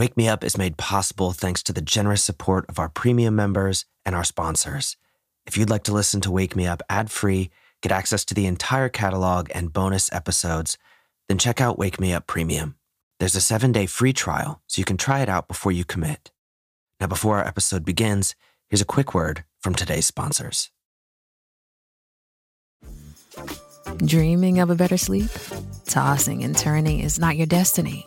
Wake 0.00 0.16
Me 0.16 0.28
Up 0.28 0.42
is 0.42 0.56
made 0.56 0.78
possible 0.78 1.32
thanks 1.32 1.62
to 1.62 1.74
the 1.74 1.82
generous 1.82 2.24
support 2.24 2.64
of 2.70 2.78
our 2.78 2.88
premium 2.88 3.36
members 3.36 3.84
and 4.06 4.14
our 4.16 4.24
sponsors. 4.24 4.96
If 5.44 5.58
you'd 5.58 5.68
like 5.68 5.82
to 5.82 5.92
listen 5.92 6.22
to 6.22 6.30
Wake 6.30 6.56
Me 6.56 6.66
Up 6.66 6.82
ad 6.88 7.10
free, 7.10 7.50
get 7.82 7.92
access 7.92 8.24
to 8.24 8.34
the 8.34 8.46
entire 8.46 8.88
catalog 8.88 9.50
and 9.54 9.74
bonus 9.74 10.10
episodes, 10.10 10.78
then 11.28 11.36
check 11.36 11.60
out 11.60 11.78
Wake 11.78 12.00
Me 12.00 12.14
Up 12.14 12.26
Premium. 12.26 12.76
There's 13.18 13.34
a 13.34 13.42
seven 13.42 13.72
day 13.72 13.84
free 13.84 14.14
trial, 14.14 14.62
so 14.68 14.80
you 14.80 14.86
can 14.86 14.96
try 14.96 15.20
it 15.20 15.28
out 15.28 15.48
before 15.48 15.70
you 15.70 15.84
commit. 15.84 16.30
Now, 16.98 17.06
before 17.06 17.36
our 17.36 17.46
episode 17.46 17.84
begins, 17.84 18.34
here's 18.70 18.80
a 18.80 18.86
quick 18.86 19.12
word 19.12 19.44
from 19.58 19.74
today's 19.74 20.06
sponsors. 20.06 20.70
Dreaming 23.98 24.60
of 24.60 24.70
a 24.70 24.74
better 24.74 24.96
sleep? 24.96 25.30
Tossing 25.84 26.42
and 26.42 26.56
turning 26.56 27.00
is 27.00 27.18
not 27.18 27.36
your 27.36 27.46
destiny. 27.46 28.06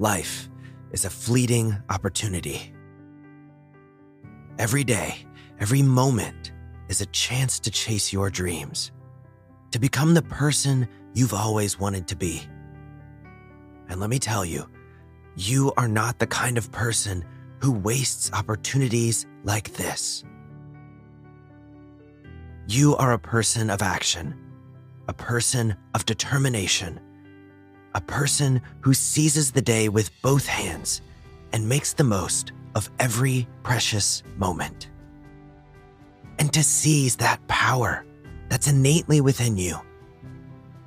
Life 0.00 0.48
is 0.92 1.04
a 1.04 1.10
fleeting 1.10 1.76
opportunity. 1.90 2.72
Every 4.56 4.84
day, 4.84 5.26
every 5.58 5.82
moment 5.82 6.52
is 6.88 7.00
a 7.00 7.06
chance 7.06 7.58
to 7.60 7.70
chase 7.72 8.12
your 8.12 8.30
dreams, 8.30 8.92
to 9.72 9.80
become 9.80 10.14
the 10.14 10.22
person 10.22 10.86
you've 11.14 11.34
always 11.34 11.80
wanted 11.80 12.06
to 12.08 12.16
be. 12.16 12.42
And 13.88 13.98
let 13.98 14.08
me 14.08 14.20
tell 14.20 14.44
you, 14.44 14.68
you 15.34 15.72
are 15.76 15.88
not 15.88 16.20
the 16.20 16.28
kind 16.28 16.58
of 16.58 16.70
person 16.70 17.24
who 17.60 17.72
wastes 17.72 18.32
opportunities 18.32 19.26
like 19.42 19.72
this. 19.72 20.22
You 22.68 22.94
are 22.96 23.14
a 23.14 23.18
person 23.18 23.68
of 23.68 23.82
action, 23.82 24.38
a 25.08 25.12
person 25.12 25.74
of 25.94 26.06
determination 26.06 27.00
a 27.94 28.00
person 28.00 28.60
who 28.80 28.94
seizes 28.94 29.50
the 29.50 29.62
day 29.62 29.88
with 29.88 30.10
both 30.22 30.46
hands 30.46 31.02
and 31.52 31.68
makes 31.68 31.92
the 31.92 32.04
most 32.04 32.52
of 32.74 32.90
every 32.98 33.48
precious 33.62 34.22
moment. 34.36 34.90
And 36.38 36.52
to 36.52 36.62
seize 36.62 37.16
that 37.16 37.46
power 37.48 38.04
that's 38.48 38.68
innately 38.68 39.20
within 39.20 39.56
you, 39.56 39.78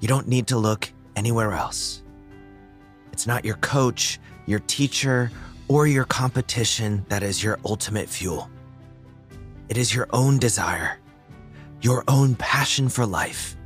you 0.00 0.08
don't 0.08 0.28
need 0.28 0.46
to 0.48 0.56
look 0.56 0.90
anywhere 1.16 1.52
else. 1.52 2.02
It's 3.12 3.26
not 3.26 3.44
your 3.44 3.56
coach, 3.56 4.18
your 4.46 4.60
teacher, 4.60 5.30
or 5.68 5.86
your 5.86 6.04
competition 6.04 7.04
that 7.08 7.22
is 7.22 7.42
your 7.42 7.58
ultimate 7.64 8.08
fuel. 8.08 8.50
It 9.68 9.78
is 9.78 9.94
your 9.94 10.08
own 10.12 10.38
desire, 10.38 10.98
your 11.80 12.04
own 12.08 12.34
passion 12.36 12.88
for 12.88 13.06
life 13.06 13.56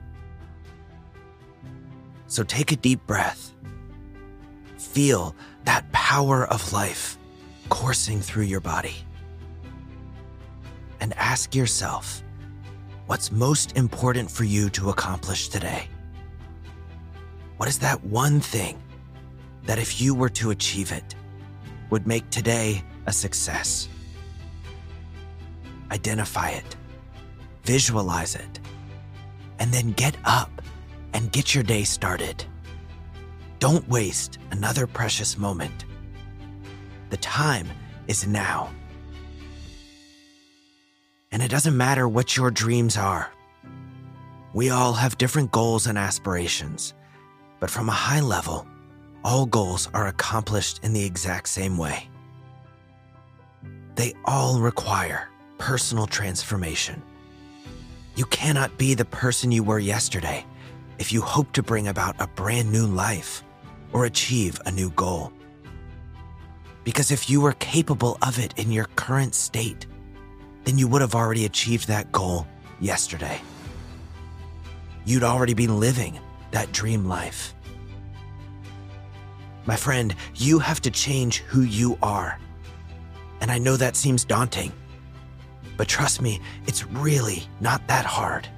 so 2.28 2.44
take 2.44 2.72
a 2.72 2.77
deep 2.77 3.05
breath. 3.06 3.53
Feel 4.77 5.34
that 5.65 5.91
power 5.93 6.47
of 6.47 6.72
life 6.72 7.19
coursing 7.69 8.21
through 8.21 8.44
your 8.44 8.61
body. 8.61 8.94
And 11.00 11.15
ask 11.15 11.55
yourself 11.55 12.22
what's 13.06 13.33
most 13.33 13.77
important 13.77 14.31
for 14.31 14.44
you 14.44 14.69
to 14.71 14.91
accomplish 14.91 15.49
today? 15.49 15.88
What 17.56 17.69
is 17.69 17.78
that 17.81 18.05
one 18.05 18.41
thing 18.41 18.81
that, 19.65 19.78
if 19.78 20.00
you 20.00 20.15
were 20.15 20.28
to 20.31 20.50
achieve 20.50 20.93
it, 20.93 21.15
would 21.91 22.06
make 22.06 22.28
today 22.31 22.84
a 23.06 23.12
success? 23.12 23.88
Identify 25.91 26.50
it, 26.50 26.77
visualize 27.65 28.34
it, 28.34 28.61
and 29.59 29.72
then 29.72 29.93
get 29.93 30.17
up 30.25 30.62
and 31.12 31.32
get 31.32 31.54
your 31.54 31.64
day 31.64 31.84
started. 31.84 32.44
Don't 33.58 33.88
waste 33.88 34.38
another 34.50 34.86
precious 34.86 35.36
moment. 35.36 35.84
The 37.10 37.16
time 37.16 37.69
is 38.06 38.26
now. 38.26 38.70
And 41.32 41.42
it 41.42 41.50
doesn't 41.50 41.76
matter 41.76 42.08
what 42.08 42.36
your 42.36 42.50
dreams 42.50 42.96
are. 42.96 43.30
We 44.54 44.70
all 44.70 44.94
have 44.94 45.19
different 45.19 45.52
goals 45.52 45.86
and 45.86 45.98
aspirations, 45.98 46.94
but 47.60 47.70
from 47.70 47.88
a 47.88 47.92
high 47.92 48.20
level, 48.20 48.66
all 49.25 49.46
goals 49.46 49.88
are 49.92 50.06
accomplished 50.06 50.80
in 50.82 50.92
the 50.92 51.04
exact 51.04 51.48
same 51.48 51.76
way. 51.76 52.08
They 53.94 54.14
all 54.25 54.60
require 54.60 55.28
personal 55.58 56.06
transformation. 56.06 57.02
You 58.14 58.25
cannot 58.26 58.78
be 58.78 58.94
the 58.94 59.04
person 59.04 59.52
you 59.52 59.62
were 59.62 59.78
yesterday 59.78 60.44
if 60.98 61.12
you 61.12 61.20
hope 61.20 61.53
to 61.53 61.62
bring 61.62 61.88
about 61.88 62.16
a 62.20 62.26
brand 62.26 62.70
new 62.72 62.86
life 62.86 63.42
or 63.92 64.04
achieve 64.04 64.60
a 64.66 64.70
new 64.70 64.91
goal. 64.91 65.32
Because 66.84 67.10
if 67.10 67.31
you 67.31 67.41
were 67.41 67.53
capable 67.54 68.19
of 68.22 68.38
it 68.38 68.54
in 68.56 68.72
your 68.72 68.86
current 68.97 69.34
state, 69.34 69.87
then 70.64 70.78
you 70.78 70.88
would 70.88 71.00
have 71.00 71.14
already 71.14 71.44
achieved 71.44 71.88
that 71.88 72.10
goal 72.12 72.47
yesterday. 72.81 73.41
You'd 75.04 75.22
already 75.22 75.54
be 75.54 75.66
living 75.66 76.19
that 76.50 76.72
dream 76.72 77.06
life. 77.06 77.54
My 79.66 79.76
friend, 79.76 80.14
you 80.34 80.58
have 80.58 80.81
to 80.82 80.91
change 80.91 81.38
who 81.38 81.62
you 81.62 81.98
are. 82.03 82.38
And 83.41 83.50
I 83.50 83.58
know 83.58 83.76
that 83.76 83.97
seems 83.97 84.25
daunting, 84.25 84.72
but 85.76 85.88
trust 85.88 86.20
me, 86.20 86.41
it's 86.66 86.87
really 86.87 87.44
not 87.60 87.87
that 87.88 88.04
hard 88.04 88.48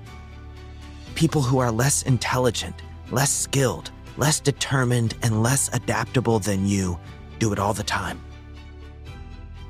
people 1.15 1.43
who 1.43 1.59
are 1.59 1.71
less 1.71 2.03
intelligent, 2.03 2.83
less 3.11 3.33
skilled, 3.33 3.91
less 4.17 4.41
determined, 4.41 5.15
and 5.23 5.43
less 5.43 5.69
adaptable 5.73 6.39
than 6.39 6.67
you 6.67 6.99
do 7.39 7.53
it 7.53 7.59
all 7.59 7.75
the 7.75 7.83
time. 7.83 8.21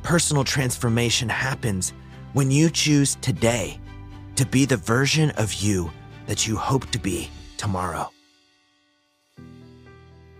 Personal 0.02 0.44
transformation 0.44 1.28
happens 1.28 1.92
when 2.32 2.50
you 2.50 2.70
choose 2.70 3.16
today 3.16 3.78
to 4.36 4.46
be 4.46 4.64
the 4.64 4.76
version 4.76 5.30
of 5.32 5.52
you 5.54 5.90
that 6.26 6.46
you 6.46 6.56
hope 6.56 6.90
to 6.90 6.98
be 6.98 7.28
tomorrow. 7.56 8.10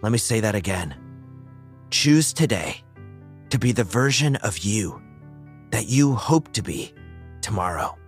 Let 0.03 0.13
me 0.13 0.19
say 0.19 0.41
that 0.41 0.55
again. 0.55 0.95
Choose 1.91 2.33
today 2.33 2.83
to 3.51 3.59
be 3.59 3.73
the 3.73 3.85
version 3.85 4.37
of 4.37 4.59
you 4.59 5.03
that 5.71 5.89
you 5.89 6.15
hope 6.15 6.53
to 6.53 6.63
be 6.63 6.95
tomorrow. 7.43 8.00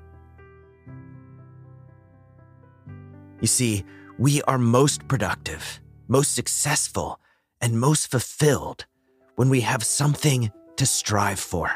You 3.43 3.49
see, 3.49 3.85
we 4.19 4.41
are 4.43 4.57
most 4.57 5.09
productive, 5.09 5.81
most 6.07 6.33
successful, 6.33 7.19
and 7.61 7.79
most 7.79 8.09
fulfilled 8.09 8.87
when 9.35 9.51
we 9.51 9.63
have 9.63 9.83
something 9.83 10.53
to 10.77 10.87
strive 10.87 11.41
for. 11.41 11.69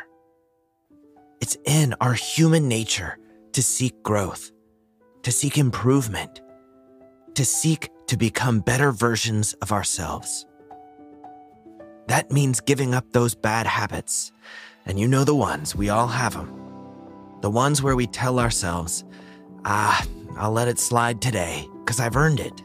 It's 1.40 1.58
in 1.66 1.94
our 2.00 2.12
human 2.14 2.68
nature 2.68 3.18
to 3.52 3.62
seek 3.64 4.00
growth, 4.04 4.52
to 5.24 5.32
seek 5.32 5.58
improvement, 5.58 6.40
to 7.34 7.44
seek 7.44 7.90
to 8.06 8.16
become 8.16 8.60
better 8.60 8.92
versions 8.92 9.52
of 9.54 9.72
ourselves. 9.72 10.46
That 12.06 12.30
means 12.30 12.60
giving 12.60 12.94
up 12.94 13.10
those 13.10 13.34
bad 13.34 13.66
habits, 13.66 14.30
and 14.86 15.00
you 15.00 15.08
know 15.08 15.24
the 15.24 15.34
ones, 15.34 15.74
we 15.74 15.88
all 15.88 16.06
have 16.06 16.34
them. 16.34 16.48
The 17.40 17.50
ones 17.50 17.82
where 17.82 17.96
we 17.96 18.06
tell 18.06 18.38
ourselves, 18.38 19.04
ah, 19.64 20.06
I'll 20.36 20.52
let 20.52 20.68
it 20.68 20.78
slide 20.78 21.22
today 21.22 21.66
because 21.84 21.98
I've 21.98 22.16
earned 22.16 22.40
it. 22.40 22.62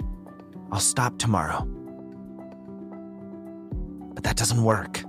I'll 0.72 0.80
stop 0.80 1.18
tomorrow. 1.18 1.66
But 4.14 4.24
that 4.24 4.38
doesn't 4.38 4.64
work. 4.64 5.04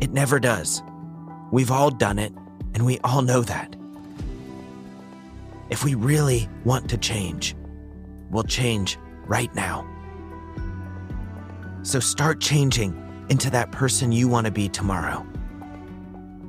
It 0.00 0.12
never 0.12 0.38
does. 0.38 0.82
We've 1.50 1.70
all 1.70 1.90
done 1.90 2.18
it, 2.18 2.32
and 2.74 2.86
we 2.86 2.98
all 3.00 3.22
know 3.22 3.42
that. 3.42 3.76
If 5.70 5.84
we 5.84 5.94
really 5.94 6.48
want 6.64 6.88
to 6.90 6.98
change, 6.98 7.54
we'll 8.30 8.42
change 8.44 8.98
right 9.26 9.54
now. 9.54 9.86
So 11.82 12.00
start 12.00 12.40
changing 12.40 12.96
into 13.28 13.50
that 13.50 13.72
person 13.72 14.12
you 14.12 14.28
want 14.28 14.46
to 14.46 14.52
be 14.52 14.68
tomorrow. 14.68 15.26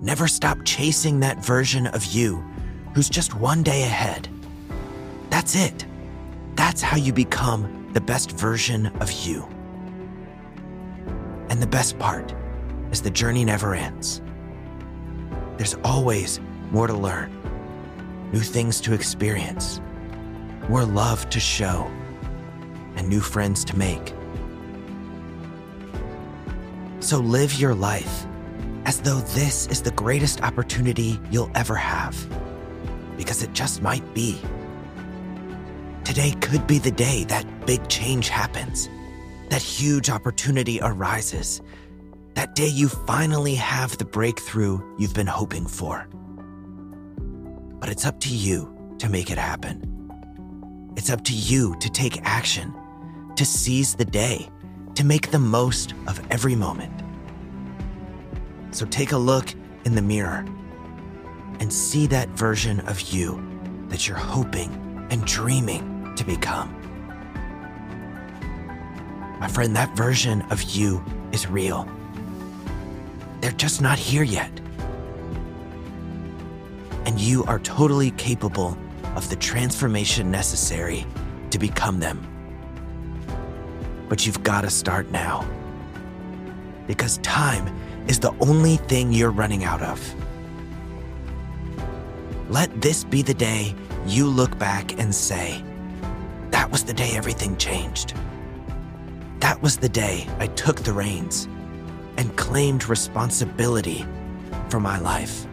Never 0.01 0.27
stop 0.27 0.59
chasing 0.65 1.21
that 1.21 1.43
version 1.43 1.87
of 1.87 2.05
you 2.05 2.43
who's 2.93 3.09
just 3.09 3.33
one 3.35 3.63
day 3.63 3.83
ahead. 3.83 4.27
That's 5.43 5.55
it. 5.57 5.85
That's 6.55 6.81
how 6.81 6.95
you 6.95 7.11
become 7.11 7.89
the 7.91 7.99
best 7.99 8.31
version 8.31 8.87
of 9.01 9.11
you. 9.11 9.45
And 11.49 11.61
the 11.61 11.67
best 11.67 11.99
part 11.99 12.33
is 12.91 13.01
the 13.01 13.09
journey 13.09 13.43
never 13.43 13.75
ends. 13.75 14.21
There's 15.57 15.75
always 15.83 16.39
more 16.71 16.87
to 16.87 16.93
learn, 16.93 17.29
new 18.31 18.39
things 18.39 18.79
to 18.81 18.93
experience, 18.93 19.81
more 20.69 20.85
love 20.85 21.29
to 21.31 21.41
show, 21.41 21.91
and 22.95 23.09
new 23.09 23.19
friends 23.19 23.65
to 23.65 23.77
make. 23.77 24.13
So 27.01 27.19
live 27.19 27.53
your 27.55 27.75
life 27.75 28.25
as 28.85 29.01
though 29.01 29.19
this 29.35 29.67
is 29.67 29.81
the 29.81 29.91
greatest 29.91 30.41
opportunity 30.41 31.19
you'll 31.31 31.51
ever 31.53 31.75
have, 31.75 32.15
because 33.17 33.43
it 33.43 33.51
just 33.51 33.81
might 33.81 34.13
be. 34.13 34.39
Today 36.03 36.31
could 36.41 36.67
be 36.67 36.79
the 36.79 36.91
day 36.91 37.23
that 37.25 37.65
big 37.65 37.87
change 37.87 38.27
happens, 38.27 38.89
that 39.49 39.61
huge 39.61 40.09
opportunity 40.09 40.79
arises, 40.81 41.61
that 42.33 42.55
day 42.55 42.67
you 42.67 42.89
finally 42.89 43.55
have 43.55 43.97
the 43.97 44.05
breakthrough 44.05 44.79
you've 44.99 45.13
been 45.13 45.27
hoping 45.27 45.65
for. 45.65 46.07
But 47.79 47.89
it's 47.89 48.05
up 48.05 48.19
to 48.21 48.29
you 48.29 48.95
to 48.99 49.07
make 49.07 49.31
it 49.31 49.37
happen. 49.37 49.89
It's 50.97 51.09
up 51.09 51.23
to 51.23 51.33
you 51.33 51.75
to 51.79 51.89
take 51.89 52.21
action, 52.23 52.73
to 53.35 53.45
seize 53.45 53.95
the 53.95 54.05
day, 54.05 54.49
to 54.95 55.05
make 55.05 55.31
the 55.31 55.39
most 55.39 55.93
of 56.05 56.21
every 56.29 56.55
moment. 56.55 56.93
So 58.71 58.85
take 58.85 59.13
a 59.13 59.17
look 59.17 59.53
in 59.85 59.95
the 59.95 60.01
mirror 60.01 60.45
and 61.59 61.71
see 61.71 62.07
that 62.07 62.27
version 62.29 62.81
of 62.81 62.99
you 62.99 63.41
that 63.87 64.07
you're 64.07 64.17
hoping 64.17 65.07
and 65.09 65.23
dreaming 65.25 65.92
to 66.15 66.23
become. 66.23 66.73
My 69.39 69.47
friend, 69.47 69.75
that 69.75 69.95
version 69.95 70.41
of 70.51 70.61
you 70.61 71.03
is 71.31 71.47
real. 71.47 71.87
They're 73.41 73.51
just 73.51 73.81
not 73.81 73.99
here 73.99 74.23
yet. 74.23 74.51
And 77.05 77.19
you 77.19 77.43
are 77.43 77.59
totally 77.59 78.11
capable 78.11 78.77
of 79.15 79.29
the 79.29 79.35
transformation 79.35 80.31
necessary 80.31 81.05
to 81.49 81.59
become 81.59 81.99
them. 81.99 82.25
But 84.07 84.25
you've 84.25 84.43
got 84.43 84.61
to 84.61 84.69
start 84.69 85.11
now. 85.11 85.45
Because 86.87 87.17
time 87.17 87.67
is 88.07 88.19
the 88.19 88.33
only 88.39 88.77
thing 88.77 89.11
you're 89.11 89.31
running 89.31 89.63
out 89.63 89.81
of. 89.81 90.15
Let 92.49 92.81
this 92.81 93.03
be 93.03 93.21
the 93.21 93.33
day 93.33 93.75
you 94.05 94.27
look 94.27 94.57
back 94.57 94.99
and 94.99 95.13
say, 95.13 95.63
That 96.53 96.71
was 96.71 96.83
the 96.83 96.93
day 96.93 97.13
everything 97.15 97.57
changed. 97.57 98.13
That 99.39 99.59
was 99.63 99.77
the 99.77 99.89
day 99.89 100.27
I 100.37 100.45
took 100.45 100.81
the 100.81 100.93
reins 100.93 101.47
and 102.15 102.37
claimed 102.37 102.87
responsibility 102.87 104.05
for 104.69 104.79
my 104.79 104.99
life. 104.99 105.47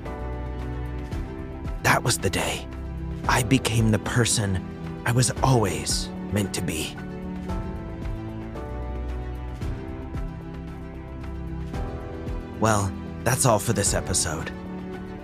That 1.85 2.03
was 2.03 2.19
the 2.19 2.29
day 2.29 2.69
I 3.31 3.43
became 3.45 3.91
the 3.91 3.99
person 4.01 4.63
I 5.07 5.13
was 5.13 5.31
always 5.43 6.11
meant 6.33 6.53
to 6.53 6.61
be. 6.61 6.95
Well, 12.61 12.93
that's 13.25 13.47
all 13.47 13.59
for 13.59 13.73
this 13.73 13.95
episode. 13.95 14.53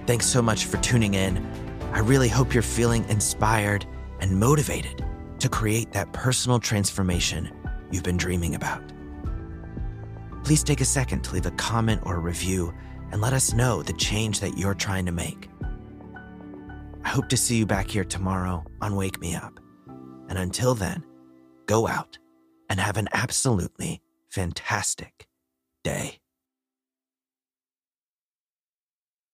Thanks 0.06 0.24
so 0.24 0.40
much 0.40 0.64
for 0.64 0.78
tuning 0.78 1.12
in. 1.12 1.46
I 1.92 1.98
really 1.98 2.30
hope 2.30 2.54
you're 2.54 2.62
feeling 2.62 3.06
inspired 3.10 3.84
and 4.20 4.40
motivated 4.40 5.05
to 5.38 5.48
create 5.48 5.92
that 5.92 6.12
personal 6.12 6.58
transformation 6.58 7.50
you've 7.90 8.02
been 8.02 8.16
dreaming 8.16 8.54
about. 8.54 8.82
Please 10.44 10.62
take 10.62 10.80
a 10.80 10.84
second 10.84 11.22
to 11.22 11.32
leave 11.32 11.46
a 11.46 11.50
comment 11.52 12.02
or 12.04 12.16
a 12.16 12.20
review 12.20 12.72
and 13.10 13.20
let 13.20 13.32
us 13.32 13.52
know 13.52 13.82
the 13.82 13.92
change 13.94 14.40
that 14.40 14.56
you're 14.56 14.74
trying 14.74 15.06
to 15.06 15.12
make. 15.12 15.48
I 17.04 17.08
hope 17.08 17.28
to 17.28 17.36
see 17.36 17.56
you 17.56 17.66
back 17.66 17.88
here 17.88 18.04
tomorrow 18.04 18.64
on 18.80 18.96
Wake 18.96 19.20
Me 19.20 19.34
Up. 19.34 19.60
And 20.28 20.38
until 20.38 20.74
then, 20.74 21.04
go 21.66 21.86
out 21.86 22.18
and 22.68 22.80
have 22.80 22.96
an 22.96 23.08
absolutely 23.12 24.02
fantastic 24.28 25.26
day. 25.84 26.18